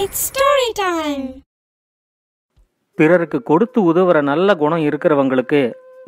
[0.00, 1.22] It's story time
[2.98, 5.60] பிறருக்கு கொடுத்து உதவுற நல்ல குணம் இருக்கிறவங்களுக்கு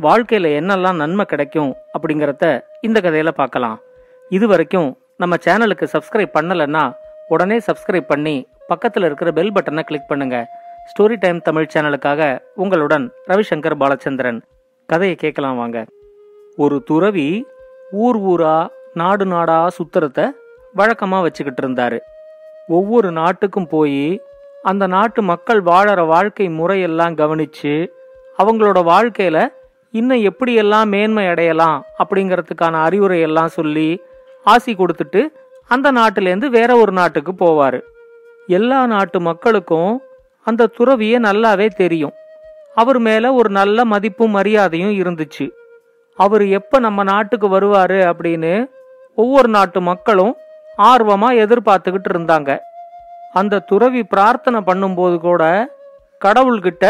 [0.06, 2.44] வாழ்க்கையில என்னெல்லாம் நன்மை கிடைக்கும் அப்படிங்கறத
[2.86, 3.78] இந்த கதையில பார்க்கலாம்.
[4.30, 4.90] இது வரைக்கும்
[5.22, 6.84] நம்ம சேனலுக்கு சப்ஸ்கிரைப் பண்ணலைன்னா
[7.28, 8.36] உடனே சப்ஸ்கிரைப் பண்ணி
[8.72, 10.36] பக்கத்தில் இருக்கிற பெல் பட்டனை கிளிக் பண்ணுங்க.
[10.90, 12.30] ஸ்டோரி டைம் தமிழ் சேனலுக்காக
[12.64, 14.40] உங்களுடன் ரவிசங்கர் பாலச்சந்திரன்.
[14.92, 15.80] கதையை கேட்கலாம் வாங்க.
[16.64, 17.28] ஒரு துறவி
[18.04, 18.56] ஊர் ஊரா
[19.02, 20.30] நாடு நாடா சுத்துறத
[20.74, 22.00] வழக்கமாக வச்சுக்கிட்டு இருந்தாரு.
[22.70, 24.02] ஒவ்வொரு நாட்டுக்கும் போய்
[24.62, 27.74] அந்த நாட்டு மக்கள் வாழற வாழ்க்கை முறையெல்லாம் கவனிச்சு
[28.38, 29.38] அவங்களோட வாழ்க்கையில
[29.90, 33.88] இன்னும் எப்படியெல்லாம் மேன்மை அடையலாம் அப்படிங்கிறதுக்கான அறிவுரை எல்லாம் சொல்லி
[34.44, 35.22] ஆசி கொடுத்துட்டு
[35.68, 37.78] அந்த நாட்டிலேருந்து வேற ஒரு நாட்டுக்கு போவார்.
[38.46, 39.92] எல்லா நாட்டு மக்களுக்கும்
[40.46, 42.14] அந்த துறவியை நல்லாவே தெரியும்.
[42.74, 45.46] அவர் மேலே ஒரு நல்ல மதிப்பும் மரியாதையும் இருந்துச்சு.
[46.18, 48.52] அவர் எப்போ நம்ம நாட்டுக்கு வருவார் அப்படின்னு
[49.14, 50.36] ஒவ்வொரு நாட்டு மக்களும்
[50.88, 52.50] ஆர்வமா எதிர்பார்த்துக்கிட்டு இருந்தாங்க.
[53.32, 55.42] அந்த துறவி பிரார்த்தனை பண்ணும்போது கூட
[56.24, 56.84] கடவுள்கிட்ட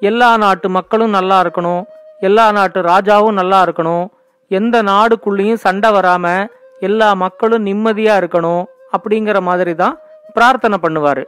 [0.00, 1.82] எல்லா நாட்டு மக்களும் நல்லா இருக்கணும்.
[2.20, 4.06] எல்லா நாட்டு ராஜாவும் நல்லா இருக்கணும்.
[4.48, 6.26] எந்த நாடுக்குள்ளேயும் சண்டை வராம
[6.80, 8.64] எல்லா மக்களும் நிம்மதியா இருக்கணும்.
[8.96, 9.98] அப்படிங்கிற மாதிரி தான்
[10.34, 11.24] பிரார்த்தனை பண்ணுவாரு.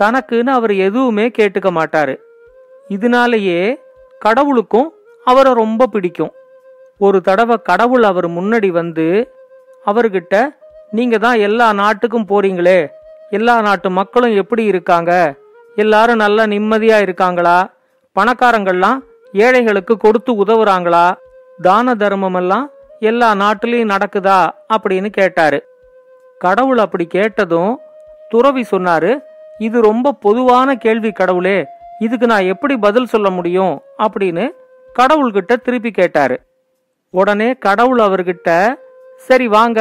[0.00, 2.14] தனக்குன்னு அவர் எதுவுமே கேட்டுக்க மாட்டாரு.
[2.88, 3.60] இதனாலேயே
[4.20, 4.88] கடவுளுக்கும்
[5.24, 6.32] அவரை ரொம்ப பிடிக்கும்.
[6.98, 9.06] ஒரு தடவை கடவுள் அவர் முன்னாடி வந்து
[9.86, 10.34] அவர்கிட்ட
[10.92, 12.88] நீங்க தான் எல்லா நாட்டுக்கும் போறீங்களே.
[13.30, 15.34] எல்லா நாட்டு மக்களும் எப்படி இருக்காங்க?
[15.76, 17.70] எல்லாரும் நல்லா நிம்மதியா இருக்காங்களா?
[18.16, 18.98] பணக்காரங்கள்லாம்
[19.32, 21.14] ஏழைகளுக்கு கொடுத்து உதவுறாங்களா?
[21.62, 22.70] தான தர்மம் எல்லாம்
[23.00, 24.50] எல்லா நாட்டிலையும் நடக்குதா?
[24.72, 25.64] அப்படின்னு கேட்டாரு.
[26.38, 27.78] கடவுள் அப்படி கேட்டதும்
[28.28, 29.18] துறவி சொன்னாரு
[29.58, 31.66] இது ரொம்ப பொதுவான கேள்வி கடவுளே.
[31.98, 33.82] இதுக்கு நான் எப்படி பதில் சொல்ல முடியும்?
[33.98, 34.50] அப்படின்னு
[34.98, 36.40] கடவுள்கிட்ட திருப்பி கேட்டாரு.
[37.10, 38.74] உடனே கடவுள் அவர்கிட்ட
[39.16, 39.80] சரி வாங்க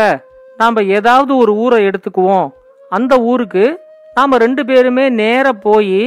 [0.61, 2.47] நாம் ஏதாவது ஒரு ஊரை எடுத்துக்குவோம்.
[2.89, 3.65] அந்த ஊருக்கு
[4.15, 5.99] நாம் ரெண்டு பேருமே நேர போய்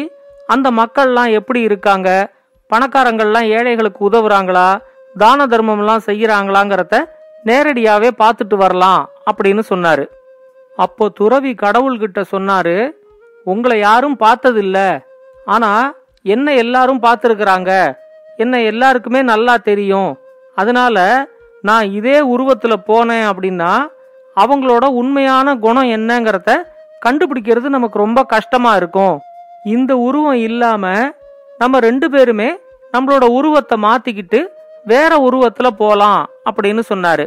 [0.46, 2.08] அந்த மக்கள்லாம் எப்படி இருக்காங்க?
[2.70, 4.68] பணக்காரங்கள்லாம் ஏழைகளுக்கு உதவுறாங்களா?
[5.22, 6.96] தான தர்மம்லாம் செய்கிறாங்களாங்கிறத
[7.48, 10.04] நேரடியாகவே பார்த்துட்டு வரலாம் அப்படின்னு சொன்னார்.
[10.76, 12.76] அப்போ துறவி கடவுள்கிட்ட சொன்னாரு
[13.50, 14.78] உங்களை யாரும் பார்த்ததில்ல.
[15.54, 15.86] ஆனால்
[16.34, 17.70] என்ன எல்லாரும் பார்த்துருக்குறாங்க.
[18.36, 20.10] என்ன எல்லாருக்குமே நல்லா தெரியும்.
[20.60, 20.96] அதனால
[21.68, 23.72] நான் இதே உருவத்தில் போனேன் அப்படின்னா
[24.36, 26.52] அவங்களோட உண்மையான குணம் என்னங்கிறத
[27.06, 29.18] கண்டுபிடிக்கிறது நமக்கு ரொம்ப கஷ்டமா இருக்கும்.
[29.64, 31.12] இந்த உருவம் இல்லாம
[31.58, 32.48] நம்ம ரெண்டு பேருமே
[32.92, 34.40] நம்மளோட உருவத்தை மாத்திக்கிட்டு
[34.84, 37.26] வேற உருவத்துல போலாம் அப்படின்னு சொன்னாரு.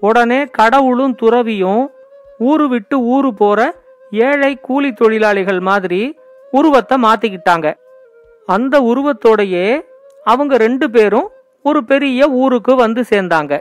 [0.00, 1.90] உடனே கடவுளும் துறவியும்
[2.38, 3.74] ஊரு விட்டு ஊரு போற
[4.10, 6.18] ஏழை கூலி தொழிலாளிகள் மாதிரி
[6.50, 7.74] உருவத்தை மாத்திக்கிட்டாங்க.
[8.46, 9.80] அந்த உருவத்தோடையே
[10.24, 11.28] அவங்க ரெண்டு பேரும்
[11.62, 13.60] ஒரு பெரிய ஊருக்கு வந்து சேர்ந்தாங்க.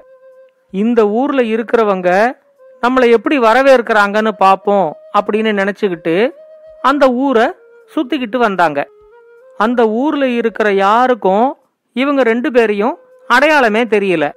[0.72, 2.10] இந்த ஊர்ல இருக்கிறவங்க
[2.82, 6.30] நம்மளை எப்படி வரவேற்கிறாங்கன்னு பார்ப்போம் அப்படின்னு நினைச்சுக்கிட்டு
[6.82, 7.52] அந்த ஊரை
[7.96, 8.88] சுத்திக்கிட்டு வந்தாங்க.
[9.58, 11.58] அந்த ஊர்ல இருக்கிற யாருக்கும்
[11.94, 12.98] இவங்க ரெண்டு பேரையும்
[13.28, 14.32] அடையாளமே தெரியல.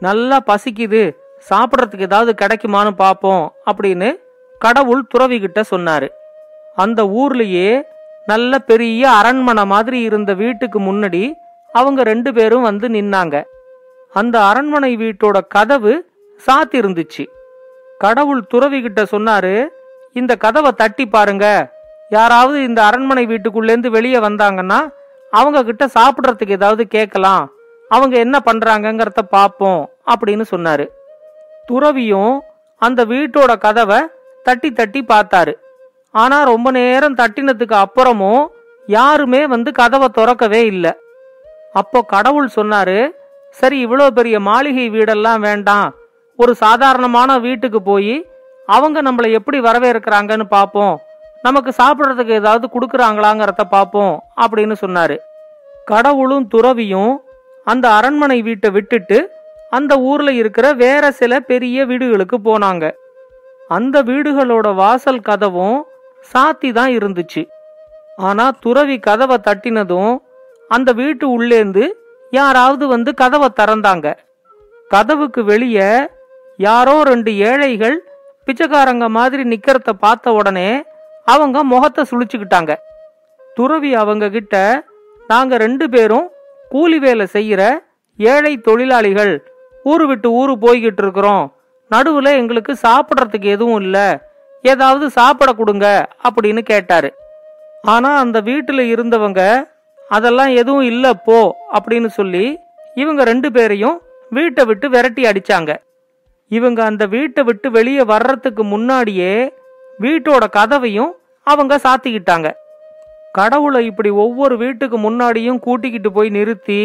[0.00, 1.16] நல்லா பசிக்குது
[1.50, 4.20] சாப்பிட்றதுக்கு ஏதாவது கிடைக்குமான்னு பார்ப்போம் அப்படின்னு
[4.58, 6.08] கடவுள் துறவி கிட்ட சொன்னாரு.
[6.74, 7.82] அந்த ஊர்லயே
[8.26, 11.32] நல்ல பெரிய அரண்மனை மாதிரி இருந்த வீட்டுக்கு முன்னாடி
[11.72, 13.42] அவங்க ரெண்டு பேரும் வந்து நின்னாங்க.
[14.12, 16.10] அந்த அரண்மனை வீட்டோட கதவு
[16.46, 16.68] சாத்திருந்துச்சு.
[16.72, 17.38] இருந்துச்சு
[18.04, 19.54] கடவுள் துறவி கிட்ட சொன்னாரு
[20.20, 21.46] இந்த கதவை தட்டி பாருங்க.
[22.10, 24.78] யாராவது இந்த அரண்மனை வீட்டுக்குள்ளேருந்து வெளியே வந்தாங்கன்னா
[25.32, 27.44] அவங்க கிட்ட சாப்பிட்றதுக்கு ஏதாவது கேட்கலாம்.
[27.90, 30.86] அவங்க என்ன பண்றாங்கங்கிறத பார்ப்போம் அப்படின்னு சொன்னாரு.
[31.68, 32.34] துறவியும்
[32.82, 34.00] அந்த வீட்டோட கதவை
[34.46, 35.54] தட்டி தட்டி பார்த்தாரு.
[36.14, 38.42] ஆனா ரொம்ப நேரம் தட்டினதுக்கு அப்புறமும்
[38.88, 40.92] யாருமே வந்து கதவை திறக்கவே இல்லை.
[41.80, 42.98] அப்போ கடவுள் சொன்னாரு
[43.58, 45.88] சரி இவ்வளோ பெரிய மாளிகை வீடெல்லாம் வேண்டாம்.
[46.40, 48.14] ஒரு சாதாரணமான வீட்டுக்கு போய்
[48.68, 50.94] அவங்க நம்மளை எப்படி வரவேற்கிறாங்கன்னு பார்ப்போம்
[51.44, 55.16] நமக்கு சாப்பிட்றதுக்கு ஏதாவது கொடுக்குறாங்களாங்கிறத பார்ப்போம் அப்படின்னு சொன்னாரு.
[55.86, 57.12] கடவுளும் துறவியும்
[57.66, 59.18] அந்த அரண்மனை வீட்டை விட்டுட்டு
[59.72, 62.84] அந்த ஊர்ல இருக்கிற வேற சில பெரிய வீடுகளுக்கு போனாங்க.
[63.68, 65.78] அந்த வீடுகளோட வாசல் கதவும்
[66.30, 67.42] சாத்தி தான் இருந்துச்சு.
[68.28, 70.14] ஆனா துறவி கதவை தட்டினதும்
[70.70, 71.84] அந்த வீட்டு உள்ளேந்து
[72.32, 74.08] யாராவது வந்து கதவை திறந்தாங்க.
[74.90, 75.90] கதவுக்கு வெளியே
[76.66, 77.96] யாரோ ரெண்டு ஏழைகள்
[78.46, 80.68] பிச்சைக்காரங்க மாதிரி நிக்கிறத பார்த்த உடனே
[81.34, 82.72] அவங்க முகத்தை சுழிச்சுக்கிட்டாங்க.
[83.56, 84.56] துறவி அவங்க கிட்ட
[85.28, 86.26] நாங்க ரெண்டு பேரும்
[86.68, 87.62] கூலி வேலை செய்யற
[88.18, 89.32] ஏழை தொழிலாளிகள்
[89.90, 91.44] ஊரு விட்டு ஊரு போய்கிட்டு இருக்கிறோம்.
[91.90, 93.98] நடுவுல எங்களுக்கு சாப்பிட்றதுக்கு எதுவும் இல்ல.
[94.62, 95.86] ஏதாவது சாப்பிட கொடுங்க
[96.28, 97.10] அப்படின்னு கேட்டாரு.
[97.94, 99.42] ஆனா அந்த வீட்டுல இருந்தவங்க
[100.16, 101.38] அதெல்லாம் எதுவும் இல்ல போ
[101.76, 102.44] அப்படின்னு சொல்லி
[103.02, 103.96] இவங்க ரெண்டு பேரையும்
[104.30, 105.70] வீட்டை விட்டு விரட்டி அடிச்சாங்க.
[106.50, 109.34] இவங்க அந்த வீட்டை விட்டு வெளியே வர்றதுக்கு முன்னாடியே
[109.98, 111.12] வீட்டோட கதவையும்
[111.46, 112.48] அவங்க சாத்திக்கிட்டாங்க.
[113.32, 116.80] கடவுளை இப்படி ஒவ்வொரு வீட்டுக்கு முன்னாடியும் கூட்டிக்கிட்டு போய் நிறுத்தி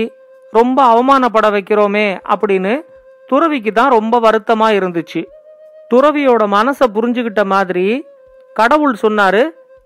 [0.54, 2.74] ரொம்ப அவமானப்பட வைக்கிறோமே அப்படின்னு
[3.30, 5.22] துறவிக்கு தான் ரொம்ப வருத்தமா இருந்துச்சு.
[5.92, 7.88] துறவியோட மனசை புரிஞ்சுக்கிட்ட மாதிரி
[8.56, 9.44] கடவுள் சொன்னாரு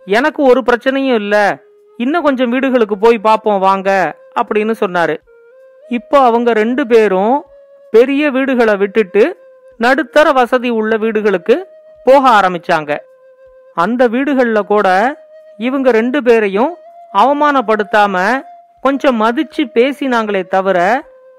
[0.08, 1.46] எனக்கு ஒரு பிரச்சனையும் இல்லை
[2.00, 3.90] இன்னும் கொஞ்சம் வீடுகளுக்கு போய் பார்ப்போம் வாங்க
[4.40, 5.16] அப்படின்னு சொன்னாரு.
[5.98, 7.36] இப்போ அவங்க ரெண்டு பேரும்
[7.94, 9.24] பெரிய வீடுகளை விட்டுட்டு
[9.80, 11.56] நடுத்தர வசதி உள்ள வீடுகளுக்கு
[12.04, 12.98] போக ஆரம்பிச்சாங்க.
[13.74, 14.88] அந்த வீடுகளில் கூட
[15.58, 16.76] இவங்க ரெண்டு பேரையும்
[17.14, 18.42] அவமானப்படுத்தாம
[18.82, 20.80] கொஞ்சம் மதிச்சு பேசினாங்களே தவிர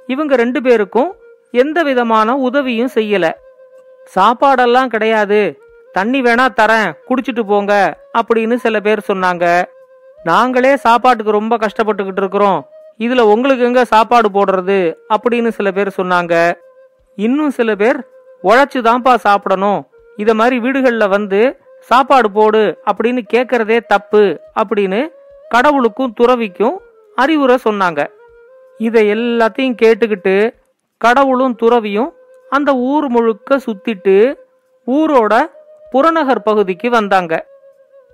[0.07, 1.11] இவங்க ரெண்டு பேருக்கும்
[1.51, 3.31] எந்த விதமான உதவியும் செய்யல.
[4.15, 5.59] சாப்பாடெல்லாம் கிடையாது.
[5.93, 9.65] தண்ணி வேணா தரேன் குடிச்சிட்டு போங்க அப்படின்னு சில பேர் சொன்னாங்க.
[10.25, 12.69] நாங்களே சாப்பாட்டுக்கு ரொம்ப கஷ்டப்பட்டுக்கிட்டு இருக்கிறோம்.
[12.99, 16.35] இதுல உங்களுக்கு எங்க சாப்பாடு போடுறது அப்படின்னு சில பேர் சொன்னாங்க.
[17.17, 17.99] இன்னும் சில பேர்
[18.43, 19.81] உழைச்சு தான்ப்பா சாப்பிடணும்.
[20.17, 21.41] இத மாதிரி வீடுகளில் வந்து
[21.89, 24.23] சாப்பாடு போடு அப்படின்னு கேட்கறதே தப்பு
[24.61, 25.01] அப்படின்னு
[25.49, 26.77] கடவுளுக்கும் துறவிக்கும்
[27.17, 28.01] அறிவுரை சொன்னாங்க.
[28.79, 30.35] இதை எல்லாத்தையும் கேட்டுக்கிட்டு
[31.01, 32.11] கடவுளும் துறவியும்
[32.51, 34.17] அந்த ஊர் முழுக்க சுத்திட்டு
[34.87, 35.35] ஊரோட
[35.91, 37.35] புறநகர் பகுதிக்கு வந்தாங்க.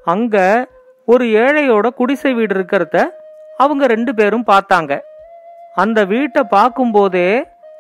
[0.05, 0.37] அங்க
[1.05, 2.97] ஒரு ஏழையோட குடிசை வீடு இருக்கிறத
[3.57, 4.93] அவங்க ரெண்டு பேரும் பார்த்தாங்க.
[5.75, 7.29] அந்த வீட்டை பார்க்கும்போதே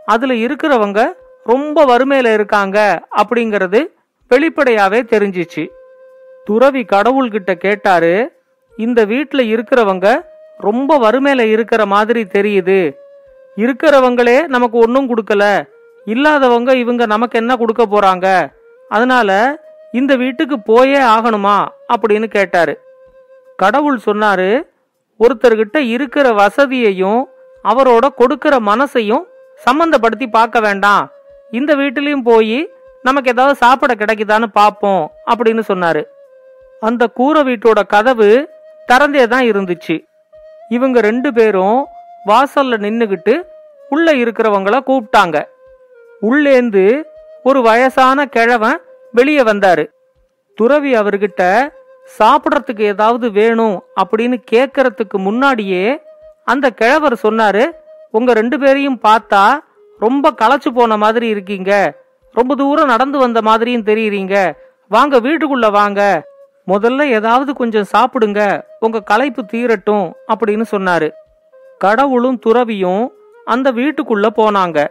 [0.04, 1.00] அதுல இருக்கிறவங்க
[1.46, 3.86] ரொம்ப வறுமையில இருக்காங்க அப்படிங்கிறது
[4.30, 5.68] வெளிப்படையாவே தெரிஞ்சிச்சு.
[6.44, 8.42] துறவி கடவுள்கிட்ட கேட்டாரு
[8.76, 10.20] இந்த வீட்டில் இருக்கிறவங்க
[10.58, 12.94] ரொம்ப வறுமையில இருக்கிற மாதிரி தெரியுது.
[13.56, 15.68] இருக்கிறவங்களே நமக்கு ஒன்றும் கொடுக்கல.
[16.04, 18.46] இல்லாதவங்க இவங்க நமக்கு என்ன கொடுக்க போறாங்க?
[18.88, 19.58] அதனால
[19.92, 21.64] இந்த வீட்டுக்கு போயே ஆகணுமா?
[21.88, 22.80] அப்படின்னு கேட்டாரு.
[23.56, 24.62] கடவுள் சொன்னாரு
[25.20, 27.24] ஒருத்தர்கிட்ட இருக்கிற வசதியையும்
[27.64, 29.22] அவரோட கொடுக்கிற மனசையும்
[29.64, 31.10] சம்பந்தப்படுத்தி பார்க்க வேண்டாம்.
[31.52, 32.72] இந்த வீட்டிலையும் போய்
[33.02, 36.02] நமக்கு ஏதாவது சாப்பிட கிடைக்குதான்னு பார்ப்போம் அப்படின்னு சொன்னாரு.
[36.80, 38.48] அந்த கூரை வீட்டோட கதவு
[38.88, 40.04] திறந்தே தான் இருந்துச்சு.
[40.68, 41.86] இவங்க ரெண்டு பேரும்
[42.26, 43.34] வாசல்ல நின்னுகிட்டு
[43.88, 45.44] உள்ள இருக்கிறவங்கள கூப்பிட்டாங்க.
[46.22, 47.04] உள்ளேந்து
[47.42, 48.78] ஒரு வயசான கிழவன்
[49.12, 49.84] வெளியே வந்தாரு.
[50.54, 51.72] துறவி அவர்கிட்ட
[52.18, 56.02] சாப்பிட்றதுக்கு ஏதாவது வேணும் அப்படின்னு கேட்கறதுக்கு முன்னாடியே
[56.44, 57.70] அந்த கிழவர் சொன்னாரு
[58.10, 59.58] உங்க ரெண்டு பேரையும் பார்த்தா
[59.98, 61.94] ரொம்ப களைச்சு போன மாதிரி இருக்கீங்க.
[62.32, 64.52] ரொம்ப தூரம் நடந்து வந்த மாதிரியும் தெரியுறீங்க.
[64.88, 66.26] வாங்க வீட்டுக்குள்ள வாங்க.
[66.66, 68.62] முதல்ல ஏதாவது கொஞ்சம் சாப்பிடுங்க.
[68.80, 71.10] உங்க களைப்பு தீரட்டும் அப்படின்னு சொன்னாரு.
[71.78, 73.12] கடவுளும் துறவியும்
[73.44, 74.86] அந்த வீட்டுக்குள்ள போனாங்க.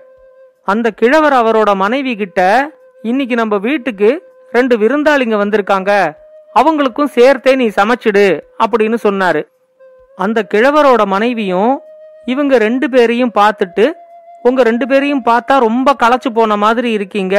[0.63, 2.71] அந்த கிழவர் அவரோட மனைவி கிட்ட
[3.01, 6.15] இன்னைக்கு நம்ம வீட்டுக்கு ரெண்டு விருந்தாளிங்க வந்திருக்காங்க.
[6.55, 9.47] அவங்களுக்கும் சேர்த்தே நீ சமைச்சிடு அப்படின்னு சொன்னாரு.
[10.15, 11.81] அந்த கிழவரோட மனைவியும்
[12.25, 13.91] இவங்க ரெண்டு பேரையும் பார்த்துட்டு
[14.47, 17.35] உங்க ரெண்டு பேரையும் பார்த்தா ரொம்ப களைச்சு போன மாதிரி இருக்கீங்க.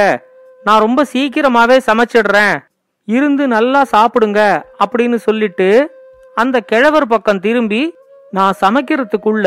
[0.65, 2.57] நான் ரொம்ப சீக்கிரமாவே சமைச்சிடுறேன்.
[3.09, 4.41] இருந்து நல்லா சாப்பிடுங்க
[4.85, 5.69] அப்படின்னு சொல்லிட்டு
[6.35, 7.83] அந்த கிழவர் பக்கம் திரும்பி
[8.31, 9.47] நான் சமைக்கிறதுக்குள்ள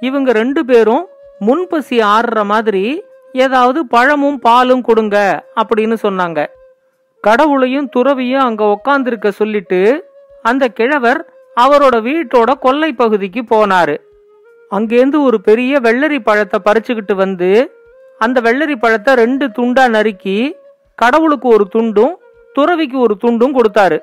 [0.00, 1.04] இவங்க ரெண்டு பேரும்
[1.46, 2.84] முன்பசி ஆடுற மாதிரி
[3.32, 5.16] ஏதாவது பழமும் பாலும் கொடுங்க
[5.60, 6.40] அப்படின்னு சொன்னாங்க.
[7.20, 9.80] கடவுளையும் துறவியும் அங்க உக்காந்துருக்க சொல்லிட்டு
[10.42, 11.20] அந்த கிழவர்
[11.56, 13.96] அவரோட வீட்டோட கொல்லை பகுதிக்கு போனாரு.
[14.76, 17.50] அங்கேருந்து ஒரு பெரிய வெள்ளரி பழத்தை பறிச்சுக்கிட்டு வந்து
[18.20, 20.36] அந்த வெள்ளரி பழத்தை ரெண்டு துண்டா நறுக்கி
[20.98, 22.14] கடவுளுக்கு ஒரு துண்டும்
[22.56, 23.98] துறவிக்கு ஒரு துண்டும் கொடுத்தாரு.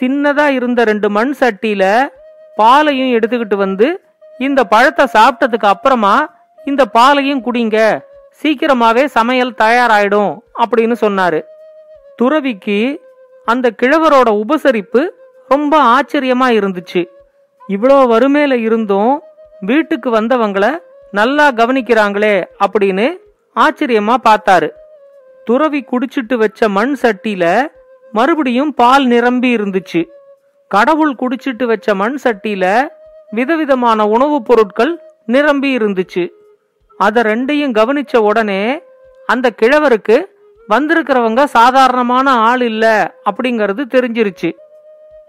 [0.00, 1.84] சின்னதா இருந்த ரெண்டு மண் சட்டியில
[2.56, 3.86] பாலையும் எடுத்துக்கிட்டு வந்து
[4.38, 6.14] இந்த பழத்தை சாப்பிட்டதுக்கு அப்புறமா
[6.64, 7.78] இந்த பாலையும் குடிங்க
[8.40, 10.32] சீக்கிரமாவே சமையல் தயாராயிடும்
[10.62, 11.40] அப்படின்னு சொன்னாரு.
[12.16, 12.78] துறவிக்கு
[13.46, 15.00] அந்த கிழவரோட உபசரிப்பு
[15.48, 17.02] ரொம்ப ஆச்சரியமா இருந்துச்சு.
[17.74, 19.12] இவ்வளோ வறுமையில இருந்தும்
[19.60, 20.78] வீட்டுக்கு வந்தவங்கள
[21.10, 23.16] நல்லா கவனிக்கிறாங்களே அப்படின்னு
[23.56, 24.70] ஆச்சரியமா பார்த்தாரு.
[25.44, 27.66] துறவி குடிச்சிட்டு வச்ச மண் சட்டியில
[28.12, 30.04] மறுபடியும் பால் நிரம்பி இருந்துச்சு.
[30.68, 32.88] கடவுள் குடிச்சிட்டு வச்ச மண் சட்டியில
[33.30, 36.28] விதவிதமான உணவுப் பொருட்கள் நிரம்பி இருந்துச்சு.
[36.98, 38.82] அத ரெண்டையும் கவனிச்ச உடனே
[39.26, 40.24] அந்த கிழவருக்கு
[40.68, 44.52] வந்திருக்கிறவங்க சாதாரணமான ஆள் இல்ல அப்படிங்கறது தெரிஞ்சிருச்சு.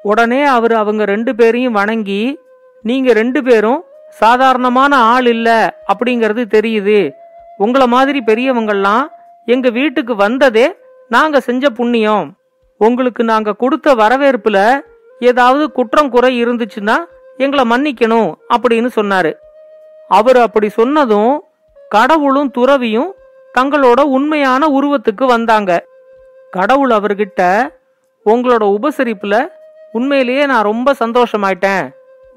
[0.01, 2.39] உடனே அவர் அவங்க ரெண்டு பேரையும் வணங்கி
[2.81, 7.11] நீங்க ரெண்டு பேரும் சாதாரணமான ஆள் இல்ல அப்படிங்கறது தெரியுது.
[7.59, 9.07] உங்கள மாதிரி பெரியவங்கள்லாம்
[9.45, 10.75] எங்க வீட்டுக்கு வந்ததே
[11.09, 12.37] நாங்க செஞ்ச புண்ணியம்.
[12.77, 14.79] உங்களுக்கு நாங்க கொடுத்த வரவேற்புல
[15.19, 16.95] ஏதாவது குற்றம் குறை இருந்துச்சுன்னா
[17.37, 19.33] எங்களை மன்னிக்கணும் அப்படின்னு சொன்னாரு.
[20.07, 21.43] அவர் அப்படி சொன்னதும்
[21.89, 23.13] கடவுளும் துறவியும்
[23.59, 25.85] தங்களோட உண்மையான உருவத்துக்கு வந்தாங்க.
[26.51, 27.69] கடவுள் அவர்கிட்ட
[28.25, 29.47] உங்களோட உபசரிப்புல
[29.91, 31.89] உண்மையிலேயே நான் ரொம்ப சந்தோஷமாயிட்டேன்.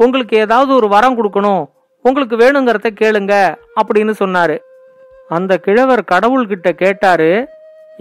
[0.04, 1.62] உங்களுக்கு ஏதாவது ஒரு வரம் கொடுக்கணும்
[2.04, 3.35] உங்களுக்கு வேணுங்கிறத கேளுங்க
[3.80, 4.57] அப்படின்னு சொன்னாரு.
[5.37, 7.30] அந்த கிழவர் கடவுள்கிட்ட கேட்டாரு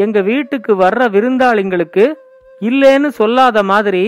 [0.03, 2.05] எங்க வீட்டுக்கு வர்ற விருந்தாளிங்களுக்கு
[2.61, 4.03] இல்லேன்னு சொல்லாத மாதிரி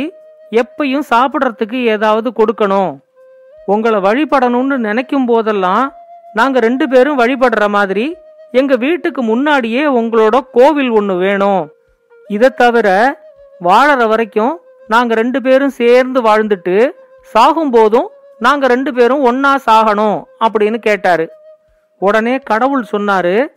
[0.62, 2.92] எப்பையும் சாப்பிட்றதுக்கு ஏதாவது கொடுக்கணும்.
[3.74, 5.84] உங்களை வழிபடணும்னு நினைக்கும் போதெல்லாம்
[6.40, 8.06] நாங்க ரெண்டு பேரும் வழிபடுற மாதிரி
[8.60, 11.62] எங்க வீட்டுக்கு முன்னாடியே உங்களோட கோவில் ஒன்று வேணும்.
[12.36, 12.88] இதை தவிர
[13.68, 14.54] வாழற வரைக்கும்
[14.94, 16.76] நாங்க ரெண்டு பேரும் சேர்ந்து வாழ்ந்துட்டு
[17.22, 18.10] சாகும் போதும்
[18.40, 21.30] நாங்க ரெண்டு பேரும் ஒன்னா சாகணும் அப்படின்னு கேட்டாரு.
[22.00, 23.48] உடனே கடவுள் சொன்னாரு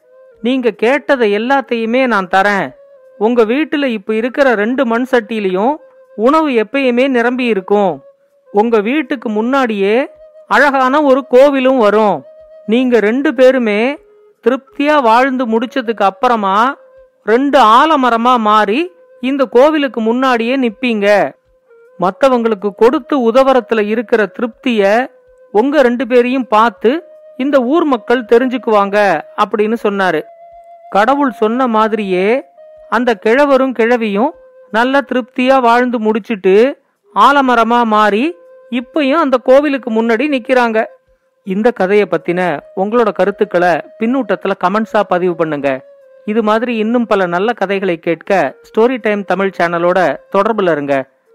[0.43, 2.75] நீங்க கேட்டதை எல்லாத்தையுமே நான் தரேன்.
[3.19, 5.77] உங்க வீட்டுல இப்ப இருக்கிற ரெண்டு மண் சட்டிலையும்
[6.17, 8.03] உணவு எப்பயுமே நிரம்பி இருக்கும்.
[8.53, 10.11] உங்க வீட்டுக்கு முன்னாடியே
[10.49, 12.25] அழகான ஒரு கோவிலும் வரும்.
[12.67, 13.99] நீங்க ரெண்டு பேருமே
[14.45, 16.77] திருப்தியா வாழ்ந்து முடிச்சதுக்கு அப்புறமா
[17.25, 21.33] ரெண்டு ஆலமரமா மாறி இந்த கோவிலுக்கு முன்னாடியே நிப்பீங்க.
[22.01, 25.13] மற்றவங்களுக்கு கொடுத்து உதவரத்துல இருக்கிற திருப்திய
[25.53, 26.91] உங்க ரெண்டு பேரையும் பார்த்து
[27.37, 28.97] இந்த ஊர் மக்கள் தெரிஞ்சுக்குவாங்க
[29.43, 30.21] அப்படின்னு சொன்னாரு.
[30.91, 32.45] கடவுள் சொன்ன மாதிரியே
[32.89, 34.33] அந்த கிழவரும் கிழவியும்
[34.71, 36.83] நல்ல திருப்தியா வாழ்ந்து முடிச்சிட்டு
[37.15, 38.37] ஆலமரமா மாறி
[38.71, 40.85] இப்பயும் அந்த கோவிலுக்கு முன்னாடி நிக்கிறாங்க.
[41.45, 45.85] இந்த கதையை பத்தின உங்களோட கருத்துக்களை பின்னூட்டத்துல கமெண்ட்ஸா பதிவு பண்ணுங்க.
[46.25, 50.95] இது மாதிரி இன்னும் பல நல்ல கதைகளை கேட்க ஸ்டோரி டைம் தமிழ் சேனலோட தொடர்புல இருங்க.